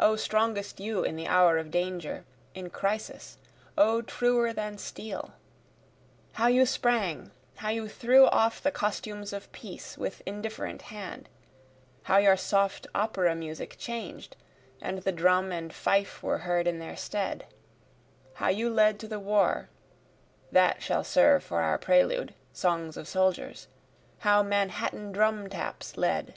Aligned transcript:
O 0.00 0.16
strongest 0.16 0.80
you 0.80 1.04
in 1.04 1.14
the 1.14 1.28
hour 1.28 1.56
of 1.56 1.70
danger, 1.70 2.24
in 2.56 2.70
crisis! 2.70 3.38
O 3.78 4.02
truer 4.02 4.52
than 4.52 4.78
steel!) 4.78 5.34
How 6.32 6.48
you 6.48 6.66
sprang 6.66 7.30
how 7.58 7.68
you 7.68 7.86
threw 7.86 8.26
off 8.26 8.60
the 8.60 8.72
costumes 8.72 9.32
of 9.32 9.52
peace 9.52 9.96
with 9.96 10.22
indifferent 10.26 10.82
hand, 10.82 11.28
How 12.02 12.16
your 12.18 12.36
soft 12.36 12.88
opera 12.96 13.36
music 13.36 13.76
changed, 13.78 14.34
and 14.80 15.02
the 15.04 15.12
drum 15.12 15.52
and 15.52 15.72
fife 15.72 16.20
were 16.20 16.38
heard 16.38 16.66
in 16.66 16.80
their 16.80 16.96
stead, 16.96 17.46
How 18.34 18.48
you 18.48 18.70
led 18.70 18.98
to 18.98 19.06
the 19.06 19.20
war, 19.20 19.68
(that 20.50 20.82
shall 20.82 21.04
serve 21.04 21.44
for 21.44 21.60
our 21.62 21.78
prelude, 21.78 22.34
songs 22.52 22.96
of 22.96 23.06
soldiers,) 23.06 23.68
How 24.18 24.42
Manhattan 24.42 25.12
drum 25.12 25.48
taps 25.48 25.96
led. 25.96 26.34